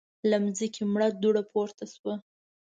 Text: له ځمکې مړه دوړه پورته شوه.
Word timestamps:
له 0.29 0.37
ځمکې 0.57 0.81
مړه 0.93 1.07
دوړه 1.21 1.43
پورته 1.51 1.85
شوه. 1.93 2.13